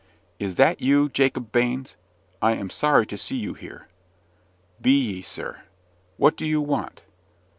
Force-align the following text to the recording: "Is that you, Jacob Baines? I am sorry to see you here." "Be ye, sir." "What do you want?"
"Is 0.39 0.55
that 0.55 0.81
you, 0.81 1.09
Jacob 1.09 1.51
Baines? 1.51 1.95
I 2.41 2.53
am 2.53 2.71
sorry 2.71 3.05
to 3.05 3.19
see 3.19 3.35
you 3.35 3.53
here." 3.53 3.87
"Be 4.81 4.97
ye, 4.99 5.21
sir." 5.21 5.61
"What 6.17 6.35
do 6.35 6.43
you 6.47 6.59
want?" 6.59 7.03